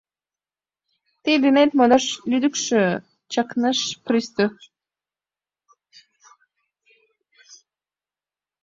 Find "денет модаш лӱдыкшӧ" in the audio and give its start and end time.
1.43-2.81